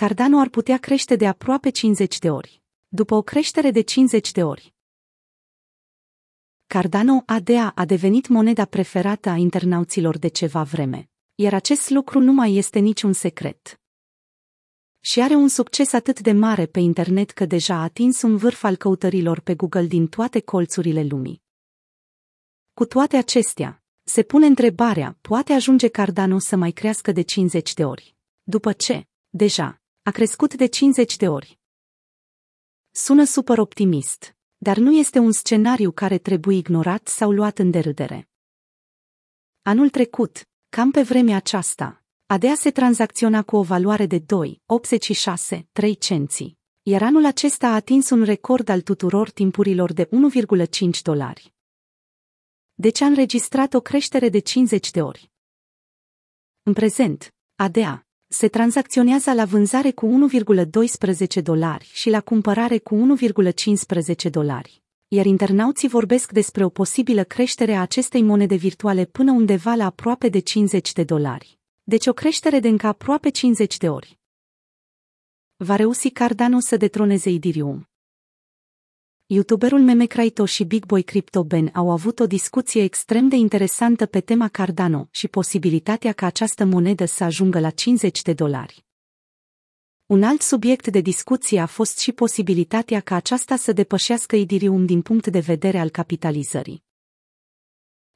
Cardano 0.00 0.38
ar 0.38 0.48
putea 0.48 0.78
crește 0.78 1.16
de 1.16 1.26
aproape 1.26 1.70
50 1.70 2.18
de 2.18 2.30
ori. 2.30 2.62
După 2.88 3.14
o 3.14 3.22
creștere 3.22 3.70
de 3.70 3.80
50 3.80 4.32
de 4.32 4.42
ori. 4.42 4.74
Cardano 6.66 7.22
ADA 7.26 7.72
a 7.74 7.84
devenit 7.84 8.28
moneda 8.28 8.64
preferată 8.64 9.28
a 9.28 9.36
internauților 9.36 10.18
de 10.18 10.28
ceva 10.28 10.62
vreme, 10.62 11.10
iar 11.34 11.54
acest 11.54 11.90
lucru 11.90 12.20
nu 12.20 12.32
mai 12.32 12.54
este 12.54 12.78
niciun 12.78 13.12
secret. 13.12 13.80
Și 15.00 15.20
are 15.20 15.34
un 15.34 15.48
succes 15.48 15.92
atât 15.92 16.20
de 16.20 16.32
mare 16.32 16.66
pe 16.66 16.80
internet 16.80 17.30
că 17.30 17.44
deja 17.44 17.74
a 17.74 17.82
atins 17.82 18.22
un 18.22 18.36
vârf 18.36 18.64
al 18.64 18.76
căutărilor 18.76 19.40
pe 19.40 19.54
Google 19.54 19.86
din 19.86 20.06
toate 20.06 20.40
colțurile 20.40 21.02
lumii. 21.02 21.42
Cu 22.72 22.84
toate 22.84 23.16
acestea, 23.16 23.82
se 24.02 24.22
pune 24.22 24.46
întrebarea, 24.46 25.18
poate 25.20 25.52
ajunge 25.52 25.88
Cardano 25.88 26.38
să 26.38 26.56
mai 26.56 26.70
crească 26.70 27.12
de 27.12 27.22
50 27.22 27.74
de 27.74 27.84
ori? 27.84 28.16
După 28.42 28.72
ce, 28.72 29.06
deja, 29.28 29.79
a 30.02 30.10
crescut 30.10 30.54
de 30.54 30.66
50 30.66 31.16
de 31.16 31.28
ori. 31.28 31.58
Sună 32.90 33.24
super 33.24 33.58
optimist, 33.58 34.36
dar 34.56 34.76
nu 34.76 34.92
este 34.92 35.18
un 35.18 35.32
scenariu 35.32 35.92
care 35.92 36.18
trebuie 36.18 36.56
ignorat 36.56 37.08
sau 37.08 37.32
luat 37.32 37.58
în 37.58 37.70
derâdere. 37.70 38.28
Anul 39.62 39.90
trecut, 39.90 40.48
cam 40.68 40.90
pe 40.90 41.02
vremea 41.02 41.36
aceasta, 41.36 42.04
ADEA 42.26 42.54
se 42.54 42.70
tranzacționa 42.70 43.42
cu 43.42 43.56
o 43.56 43.62
valoare 43.62 44.06
de 44.06 44.20
2,86, 44.20 45.62
3 45.72 45.94
cenți, 45.94 46.56
iar 46.82 47.02
anul 47.02 47.24
acesta 47.24 47.68
a 47.68 47.74
atins 47.74 48.10
un 48.10 48.22
record 48.22 48.68
al 48.68 48.80
tuturor 48.80 49.30
timpurilor 49.30 49.92
de 49.92 50.08
1,5 50.08 51.00
dolari. 51.02 51.54
Deci 52.74 53.00
a 53.00 53.06
înregistrat 53.06 53.74
o 53.74 53.80
creștere 53.80 54.28
de 54.28 54.38
50 54.38 54.90
de 54.90 55.02
ori. 55.02 55.30
În 56.62 56.72
prezent, 56.72 57.34
ADEA 57.54 58.04
se 58.32 58.48
tranzacționează 58.48 59.32
la 59.32 59.44
vânzare 59.44 59.90
cu 59.90 60.28
1,12 60.32 61.42
dolari 61.42 61.90
și 61.92 62.10
la 62.10 62.20
cumpărare 62.20 62.78
cu 62.78 63.16
1,15 63.20 64.30
dolari. 64.30 64.82
Iar 65.08 65.26
internauții 65.26 65.88
vorbesc 65.88 66.32
despre 66.32 66.64
o 66.64 66.68
posibilă 66.68 67.24
creștere 67.24 67.74
a 67.74 67.80
acestei 67.80 68.22
monede 68.22 68.54
virtuale 68.54 69.04
până 69.04 69.32
undeva 69.32 69.74
la 69.74 69.84
aproape 69.84 70.28
de 70.28 70.38
50 70.38 70.92
de 70.92 71.04
dolari. 71.04 71.58
Deci 71.82 72.06
o 72.06 72.12
creștere 72.12 72.60
de 72.60 72.68
încă 72.68 72.86
aproape 72.86 73.28
50 73.28 73.76
de 73.76 73.88
ori. 73.88 74.18
Va 75.56 75.76
reuși 75.76 76.08
Cardano 76.08 76.60
să 76.60 76.76
detroneze 76.76 77.30
Idirium. 77.30 77.89
YouTuberul 79.32 79.80
Meme 79.80 80.06
Crypto 80.06 80.44
și 80.44 80.64
Big 80.64 80.86
Boy 80.86 81.02
Crypto 81.02 81.44
Ben 81.44 81.70
au 81.74 81.90
avut 81.90 82.18
o 82.18 82.26
discuție 82.26 82.82
extrem 82.82 83.28
de 83.28 83.36
interesantă 83.36 84.06
pe 84.06 84.20
tema 84.20 84.48
Cardano 84.48 85.08
și 85.10 85.28
posibilitatea 85.28 86.12
ca 86.12 86.26
această 86.26 86.64
monedă 86.64 87.04
să 87.04 87.24
ajungă 87.24 87.60
la 87.60 87.70
50 87.70 88.22
de 88.22 88.32
dolari. 88.32 88.84
Un 90.06 90.22
alt 90.22 90.40
subiect 90.40 90.86
de 90.86 91.00
discuție 91.00 91.60
a 91.60 91.66
fost 91.66 91.98
și 91.98 92.12
posibilitatea 92.12 93.00
ca 93.00 93.14
aceasta 93.14 93.56
să 93.56 93.72
depășească 93.72 94.36
Idirium 94.36 94.86
din 94.86 95.02
punct 95.02 95.26
de 95.26 95.40
vedere 95.40 95.78
al 95.78 95.88
capitalizării. 95.88 96.84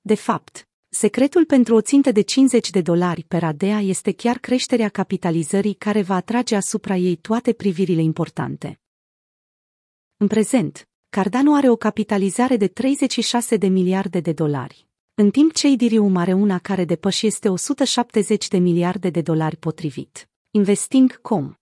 De 0.00 0.14
fapt, 0.14 0.68
secretul 0.88 1.44
pentru 1.44 1.74
o 1.74 1.80
țintă 1.80 2.12
de 2.12 2.20
50 2.20 2.70
de 2.70 2.80
dolari 2.80 3.24
per 3.28 3.42
ADEA 3.42 3.80
este 3.80 4.12
chiar 4.12 4.38
creșterea 4.38 4.88
capitalizării 4.88 5.74
care 5.74 6.02
va 6.02 6.14
atrage 6.14 6.56
asupra 6.56 6.96
ei 6.96 7.16
toate 7.16 7.52
privirile 7.52 8.02
importante. 8.02 8.80
În 10.16 10.26
prezent, 10.26 10.86
Cardano 11.14 11.54
are 11.54 11.68
o 11.68 11.76
capitalizare 11.76 12.56
de 12.56 12.68
36 12.68 13.56
de 13.56 13.66
miliarde 13.66 14.20
de 14.20 14.32
dolari, 14.32 14.86
în 15.14 15.30
timp 15.30 15.52
ce 15.52 15.68
Idirium 15.68 16.16
are 16.16 16.32
una 16.32 16.58
care 16.58 16.84
depășește 16.84 17.48
170 17.48 18.48
de 18.48 18.58
miliarde 18.58 19.10
de 19.10 19.20
dolari 19.20 19.56
potrivit. 19.56 20.28
Investing.com 20.50 21.54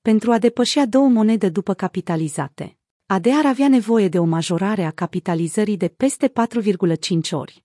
Pentru 0.00 0.32
a 0.32 0.38
depăși 0.38 0.78
a 0.78 0.86
două 0.86 1.08
monede 1.08 1.48
după 1.48 1.74
capitalizate, 1.74 2.78
AD 3.06 3.26
ar 3.26 3.46
avea 3.46 3.68
nevoie 3.68 4.08
de 4.08 4.18
o 4.18 4.24
majorare 4.24 4.84
a 4.84 4.90
capitalizării 4.90 5.76
de 5.76 5.88
peste 5.88 6.28
4,5 6.28 7.30
ori. 7.30 7.64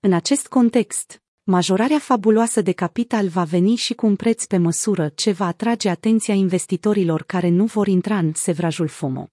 În 0.00 0.12
acest 0.12 0.48
context, 0.48 1.22
majorarea 1.42 1.98
fabuloasă 1.98 2.60
de 2.60 2.72
capital 2.72 3.28
va 3.28 3.44
veni 3.44 3.74
și 3.74 3.94
cu 3.94 4.06
un 4.06 4.16
preț 4.16 4.44
pe 4.44 4.56
măsură 4.56 5.08
ce 5.08 5.32
va 5.32 5.46
atrage 5.46 5.88
atenția 5.88 6.34
investitorilor 6.34 7.22
care 7.22 7.48
nu 7.48 7.64
vor 7.64 7.86
intra 7.86 8.18
în 8.18 8.32
sevrajul 8.34 8.88
FOMO. 8.88 9.28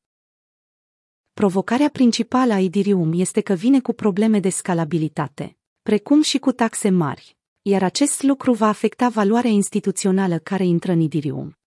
Provocarea 1.41 1.89
principală 1.89 2.53
a 2.53 2.59
Idirium 2.59 3.11
este 3.13 3.41
că 3.41 3.53
vine 3.53 3.79
cu 3.79 3.93
probleme 3.93 4.39
de 4.39 4.49
scalabilitate, 4.49 5.57
precum 5.81 6.21
și 6.21 6.37
cu 6.37 6.51
taxe 6.51 6.89
mari, 6.89 7.37
iar 7.61 7.83
acest 7.83 8.23
lucru 8.23 8.53
va 8.53 8.67
afecta 8.67 9.09
valoarea 9.09 9.49
instituțională 9.49 10.37
care 10.37 10.65
intră 10.65 10.91
în 10.91 10.99
Idirium. 10.99 11.57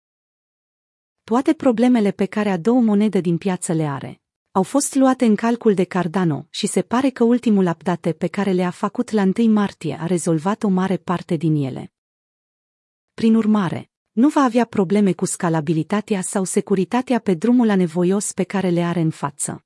Toate 1.25 1.53
problemele 1.53 2.11
pe 2.11 2.27
care 2.27 2.51
a 2.51 2.57
două 2.57 2.81
monede 2.81 3.21
din 3.21 3.39
piață 3.39 3.73
le 3.73 3.87
are 3.87 4.21
au 4.51 4.63
fost 4.63 4.95
luate 4.95 5.25
în 5.25 5.35
calcul 5.35 5.75
de 5.75 5.85
Cardano 5.85 6.47
și 6.51 6.67
se 6.67 6.83
pare 6.83 7.11
că 7.11 7.25
ultimul 7.25 7.67
update 7.67 8.13
pe 8.13 8.27
care 8.27 8.53
le-a 8.53 8.71
făcut 8.71 9.11
la 9.11 9.23
1 9.39 9.53
martie 9.53 9.99
a 10.01 10.07
rezolvat 10.07 10.63
o 10.63 10.69
mare 10.69 10.97
parte 10.97 11.37
din 11.37 11.55
ele. 11.55 11.93
Prin 13.15 13.35
urmare, 13.35 13.91
nu 14.13 14.29
va 14.29 14.41
avea 14.41 14.65
probleme 14.65 15.13
cu 15.13 15.25
scalabilitatea 15.25 16.21
sau 16.21 16.45
securitatea 16.45 17.19
pe 17.19 17.35
drumul 17.35 17.71
anevoios 17.71 18.33
pe 18.33 18.43
care 18.43 18.69
le 18.69 18.83
are 18.83 19.01
în 19.01 19.11
față. 19.11 19.64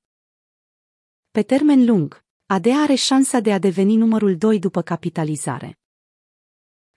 Pe 1.38 1.44
termen 1.44 1.84
lung, 1.84 2.24
ADA 2.46 2.82
are 2.82 2.94
șansa 2.94 3.40
de 3.40 3.52
a 3.52 3.58
deveni 3.58 3.96
numărul 3.96 4.36
2 4.36 4.58
după 4.58 4.82
capitalizare. 4.82 5.78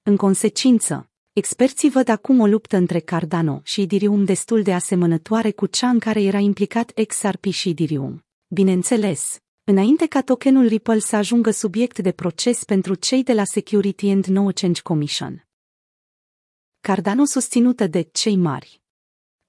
În 0.02 0.16
consecință, 0.16 1.10
experții 1.34 1.90
văd 1.90 2.08
acum 2.08 2.40
o 2.40 2.46
luptă 2.46 2.78
între 2.78 3.00
Cardano 3.00 3.62
și 3.64 3.82
Idirium 3.82 4.26
destul 4.26 4.62
de 4.62 4.74
asemănătoare 4.74 5.52
cu 5.52 5.66
cea 5.66 5.90
în 5.90 6.00
care 6.00 6.22
era 6.22 6.38
implicat 6.38 6.92
XRP 7.08 7.46
și 7.46 7.70
Idirium. 7.70 8.26
Bineînțeles, 8.48 9.38
înainte 9.64 10.08
ca 10.08 10.22
tokenul 10.22 10.68
Ripple 10.68 11.00
să 11.00 11.16
ajungă 11.16 11.52
subiect 11.52 12.00
de 12.00 12.12
proces 12.12 12.64
pentru 12.64 12.96
cei 12.96 13.24
de 13.24 13.34
la 13.34 13.44
Security 13.44 14.10
and 14.10 14.26
No 14.26 14.50
Change 14.54 14.82
Commission. 14.82 15.48
Cardano 16.80 17.26
susținută 17.26 17.88
de 17.88 18.02
cei 18.02 18.36
mari. 18.36 18.81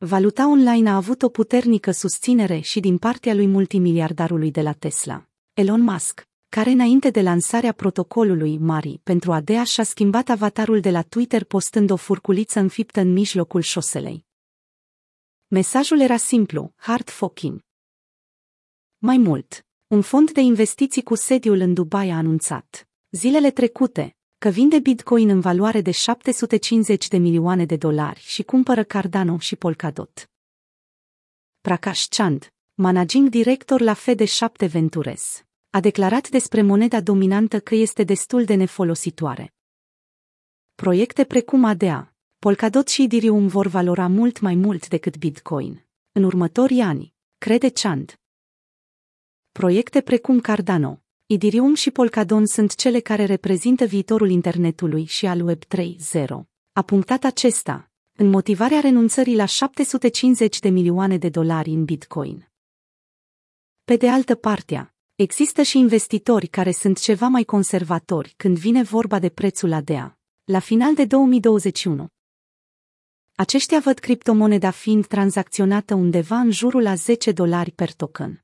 Valuta 0.04 0.48
online 0.48 0.88
a 0.90 0.96
avut 0.96 1.22
o 1.22 1.28
puternică 1.28 1.90
susținere 1.90 2.58
și 2.58 2.80
din 2.80 2.98
partea 2.98 3.34
lui 3.34 3.46
multimiliardarului 3.46 4.50
de 4.50 4.60
la 4.60 4.72
Tesla, 4.72 5.28
Elon 5.52 5.80
Musk, 5.80 6.28
care 6.48 6.70
înainte 6.70 7.10
de 7.10 7.20
lansarea 7.20 7.72
protocolului 7.72 8.58
Mari 8.58 9.00
pentru 9.02 9.32
ADA 9.32 9.64
și-a 9.64 9.84
schimbat 9.84 10.28
avatarul 10.28 10.80
de 10.80 10.91
la 10.91 11.02
Twitter 11.02 11.44
postând 11.44 11.91
o 11.91 11.96
furculiță 11.96 12.60
înfiptă 12.60 13.00
în 13.00 13.12
mijlocul 13.12 13.60
șoselei. 13.60 14.26
Mesajul 15.46 16.00
era 16.00 16.16
simplu, 16.16 16.72
hard 16.76 17.10
fucking. 17.10 17.60
Mai 18.98 19.16
mult, 19.16 19.66
un 19.86 20.00
fond 20.00 20.30
de 20.30 20.41
investiții 20.41 21.02
cu 21.02 21.14
sediul 21.14 21.60
în 21.60 21.74
Dubai 21.74 22.10
a 22.10 22.16
anunțat, 22.16 22.88
zilele 23.10 23.50
trecute, 23.50 24.16
că 24.42 24.48
vinde 24.48 24.78
Bitcoin 24.78 25.28
în 25.28 25.41
valoare 25.41 25.80
de 25.80 25.91
750 25.91 27.08
de 27.08 27.16
milioane 27.16 27.64
de 27.64 27.76
dolari 27.76 28.20
și 28.20 28.42
cumpără 28.42 28.84
Cardano 28.84 29.38
și 29.38 29.56
Polkadot. 29.56 30.30
Prakash 31.60 32.06
Chand, 32.08 32.53
managing 32.75 33.28
director 33.28 33.80
la 33.80 33.94
Fed7 33.94 34.70
Ventures, 34.70 35.44
a 35.70 35.80
declarat 35.80 36.28
despre 36.28 36.62
moneda 36.62 37.00
dominantă 37.00 37.60
că 37.60 37.75
este 37.75 38.03
destul 38.03 38.44
de 38.44 38.54
nefolositoare. 38.54 39.54
Proiecte 40.74 41.24
precum 41.24 41.64
ADA, 41.64 42.14
Polkadot 42.38 42.88
și 42.88 43.03
Ethereum 43.03 43.47
vor 43.47 43.66
valora 43.66 44.06
mult 44.06 44.41
mai 44.41 44.54
mult 44.54 44.88
decât 44.88 45.19
Bitcoin. 45.19 45.86
În 46.12 46.22
următorii 46.22 46.80
ani, 46.80 47.14
crede 47.38 47.70
Chand. 47.70 48.20
Proiecte 49.53 50.00
precum 50.00 50.41
Cardano, 50.41 51.01
Idirium 51.32 51.75
și 51.75 51.91
Polkadon 51.91 52.47
sunt 52.47 52.75
cele 52.75 53.00
care 53.00 53.25
reprezintă 53.25 53.84
viitorul 53.84 54.31
internetului 54.31 55.04
și 55.04 55.26
al 55.26 55.41
Web 55.41 55.62
3.0. 55.65 56.26
A 56.72 56.82
punctat 56.82 57.25
acesta, 57.25 57.91
în 58.12 58.31
motivarea 58.31 58.81
renunțării 58.81 59.37
la 59.37 59.45
750 59.45 60.59
de 60.59 60.68
milioane 60.68 61.18
de 61.18 61.28
dolari 61.28 61.71
în 61.71 61.84
Bitcoin. 61.84 62.48
Pe 63.84 63.97
de 63.97 64.09
altă 64.09 64.34
parte, 64.34 64.95
există 65.15 65.62
și 65.62 65.78
investitori 65.78 66.47
care 66.47 66.71
sunt 66.71 66.98
ceva 66.98 67.27
mai 67.27 67.45
conservatori 67.45 68.34
când 68.36 68.59
vine 68.59 68.83
vorba 68.83 69.18
de 69.18 69.28
prețul 69.28 69.72
ADA, 69.72 70.18
la 70.45 70.59
final 70.59 70.95
de 70.95 71.04
2021. 71.04 72.06
Aceștia 73.34 73.80
văd 73.80 73.98
criptomoneda 73.98 74.71
fiind 74.71 75.06
tranzacționată 75.06 75.95
undeva 75.95 76.36
în 76.36 76.51
jurul 76.51 76.83
la 76.83 76.95
10 76.95 77.33
dolari 77.33 77.71
per 77.71 77.92
token. 77.92 78.41